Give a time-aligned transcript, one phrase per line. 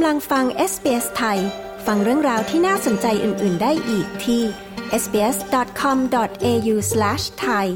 [0.00, 1.38] กำลังฟัง SBS ไทย
[1.86, 4.42] ฟังเรื่องราวที่น่าสนใจอื่น ๆ ได้อีกที่
[5.02, 7.66] sbs.com.au/thai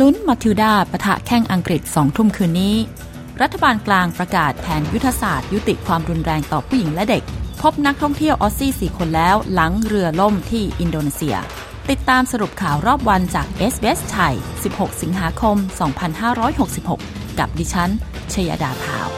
[0.00, 2.76] ลุ้นมาทิวดาปะทะแข่งอังกฤษสองทุ่มคืนนี้
[3.42, 7.22] รัฐบาลกลางประกาศแผนยุทธศาสตร์ ยุติความรุนแรงต่อผู้หญิงและเด็ก
[7.62, 11.36] พบนักท่องเที่ยวออสซี่4คนแล้วหลังเรือล่มที่อินโดนีเซีย
[11.92, 14.34] ติดตามสรุปข่าวรอบวันจาก s อ s ไทย
[14.68, 15.56] 16 สิงหาคม
[16.68, 17.90] 2566 กับดิฉัน
[18.32, 19.08] ชยดาพาว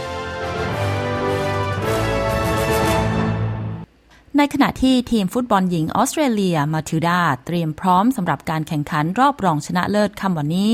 [4.37, 10.71] ในขณะที่ทีมฟุตบอลหญิงออสเตรเลียมาทิวดาเตรียมพร้อมสำหรับการแข่งขันรอบรองชนะเลิศคำวันนี้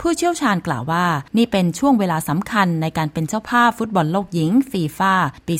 [0.00, 5.12] ผู้เชี่ยวชาญกล่าวว่า นี่เป็นช่วงเวลาสำคัญในการเป็นเจ้าภาพฟุตบอลโลกหญิงฟีฟ่า
[5.48, 5.54] ปี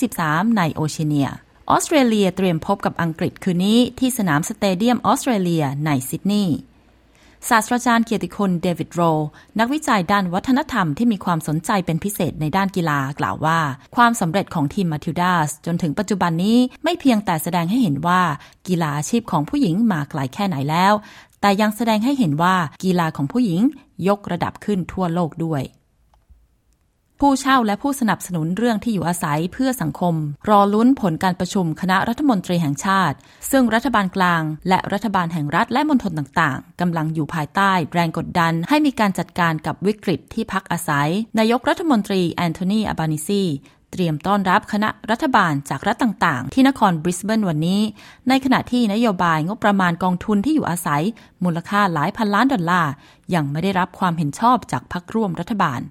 [0.00, 1.30] 2023 ในโอเชียเนีย
[1.70, 6.56] ออสเตรเลียเตรียมพบกับอังกฤษคืนนี้ที่สนามสเตเดียมออสเตรเลียในซิดนีย์
[7.48, 9.02] ศาสตราจารย์เกียรติคุณเดวิดโร
[9.58, 13.58] นักวิจัยด้านวัฒนธรรมที่มีความสนใจเป็นพิเศษในด้านกีฬากล่าวว่า
[13.96, 18.22] ความสำเร็จของทีมมาทิวดาสจนถึงปัจจุบันนี้ไม่เพียงแต่แสดงให้เห็นว่า
[18.68, 20.92] กีฬาอาชีพของผู้หญิงมาไกลแค่ไหนแล้ว
[21.40, 23.60] แต่ยังแสดงให้เห็นว่ากีฬาของผู้หญิง
[24.08, 25.62] ยกระดับขึ้นทั่วโลกด้วย
[27.20, 30.14] ผู้เช่าและผู้สนับสนุนเรื่องที่อยู่อาศัยเพื่อสังคม
[30.48, 33.16] รอลุ้นผลการประชุมคณะรัฐมนตรีแห่งชาติ
[33.50, 41.08] ซึ่งรัฐบาลกลาง และรัฐบาลแห่งรัฐและมณฑลต่างๆกำลังอยู่ภายใต้แรงกดดัน ให้มีการจัดการกับวิกฤตที่พักอาศัย
[41.38, 43.42] นายกรัฐมนตรีแอนโทนีอัลบานีซี
[43.92, 47.80] เตรียมต้อนรับคณะรัฐบาลจากรัฐต่างๆ ที่นครบริสเบนวันนี้
[48.28, 51.02] ในขณะที่นโยบายงบประมาณกองทุนที่อยู่อาศัย
[51.44, 52.92] มูลค่าหลายพันล้านดอลลาร์
[53.34, 55.82] ยังไม่ได้รับความเห็นชอบจากพรรคร่วมรัฐบาล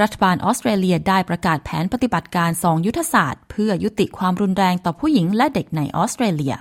[0.00, 6.54] รัฐบาลออสเตรเลียได้ประกาศแผนปฏิบัติการสองยุทธศาสตร์ เพื่อยุติความรุนแรงต่อผู้หญิงและเด็กในออสเตรเลีย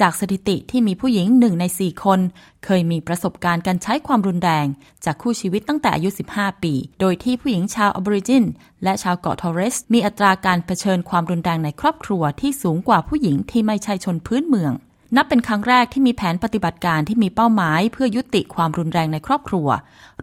[0.00, 2.20] จากสถิติที่มีผู้หญิงหนึ่งในสี่คน
[2.64, 4.66] เคยมีประสบการณ์การใช้ความรุนแรง
[5.04, 8.44] จากคู่ชีวิตตั้งแต่อายุ 15 ปี โดยที่ผู้หญิงชาวออบริจิน
[8.84, 14.72] และชาวเกาะทอร์เรส มีอัตราการเผชิญความรุนแรงในครอบครัวที่สูงกว่าผู้หญิงที่ไม่ใช่ชนพื้นเมือง
[15.16, 19.68] นับเป็นครั้งแรกที่มีแผนปฏิบัติการที่มีเป้าหมาย เพื่อยุติความรุนแรงในครอบครัว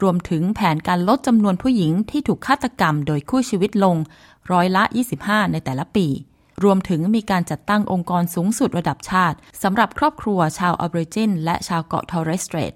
[0.02, 3.96] รวมถึงแผนการลดจำนวนผู้หญิงที่ถูกฆาตกรรมโดยคู่ชีวิตลง
[4.52, 4.84] ร้อยละ
[5.20, 6.08] 25 ในแต่ละปี
[6.64, 12.74] รวมถึงมีการจัดตั้งองค์กรสูงสุดระดับชาติสำหรับครอบครัวชาวออบริจินและชาวเกาะทอร์เรสเตรท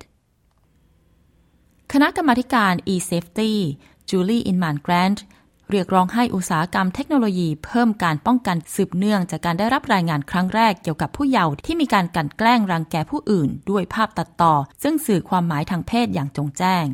[1.92, 3.52] คณะกรรมาการ e-safety
[4.09, 5.24] จูลี่อินมานแกรนด์
[5.72, 14.53] เรียกร้องให้อุตสาหกรรมเทคโนโลยีเพิ่มการป้องกันสืบเนื่องจากการได้รับรายงานครั้งแรกเกี่ยวกับผู้เยาว์ที่มีการกลั่นแกล้งรังแกผู้อื่น ด้วยภาพตัดต่อ
[14.84, 16.86] ซึ่งสื่อความหมายทางเพศอย่างโจ่งแจ้ง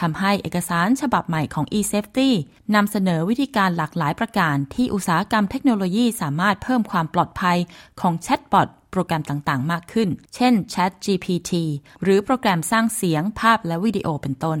[0.00, 2.30] ทำให้เอกสารฉบับใหม่ของ eSafety
[2.74, 7.58] นำเสนอวิธีการหลากหลายประการ ที่อุตสาหกรรมเทคโนโลยีสามารถเพิ่มความปลอดภัย
[8.00, 11.52] ของแชทบอทโปรแกรมต่างๆ มากขึ้น เช่น ChatGPT
[12.02, 14.58] หรือโปรแกรมสร้างเสียงภาพและวิดีโอเป็นต้น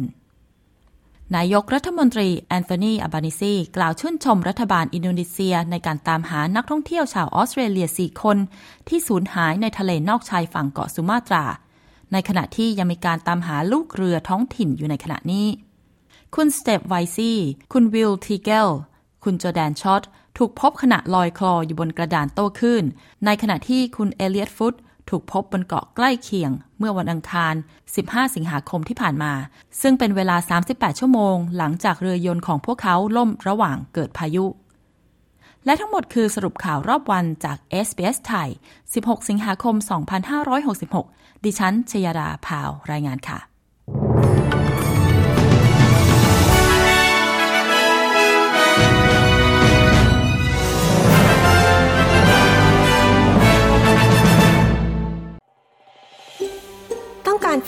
[1.36, 8.36] นายกรัฐมนตรีแอนโทนีอัลบานีซีกล่าวชื่นชมรัฐบาลอินโดนีเซียในการตามหานักท่องเที่ยวชาวออสเตรเลีย 4 คน
[8.88, 11.44] ที่สูญหายในทะเลนอกชายฝั่งเกาะสุมาตรา
[12.12, 15.46] ในขณะที่ยังมีการตามหาลูกเรือท้องถิ่นอยู่ในขณะนี้
[16.34, 17.38] คุณสเตปไวซี่
[17.72, 18.68] คุณวิลทีเกล
[19.24, 20.02] คุณจอร์แดน ชอร์ต
[20.38, 22.84] ถูกพบขณะลอยคลออยู่บนกระดานโต้คลื่น
[23.24, 24.74] ในขณะที่คุณเอเลียตฟุต
[25.12, 27.54] ถูกพบบนเกาะใกล้เคียง เมื่อวันอังคาร
[27.94, 29.32] 15 สิงหาคมที่ผ่านมา
[29.82, 30.36] ซึ่งเป็นเวลา
[30.68, 34.44] 38 ชั่วโมง หลังจากเรือยนต์ของพวกเขาล่มระหว่างเกิดพายุ
[35.64, 37.56] และทั้งหมดคือสรุปข่าวรอบวันจาก
[37.86, 38.48] SBS ไทย
[38.88, 39.74] 16 สิงหาคม
[41.00, 43.51] 2566 ดิฉันชยดาพาวรายงานค่ะ